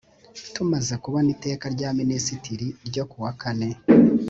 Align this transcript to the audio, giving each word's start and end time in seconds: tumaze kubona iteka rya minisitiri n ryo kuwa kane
tumaze 0.53 0.93
kubona 1.03 1.27
iteka 1.35 1.65
rya 1.75 1.89
minisitiri 1.99 2.67
n 2.71 2.75
ryo 2.87 3.03
kuwa 3.09 3.31
kane 3.41 3.69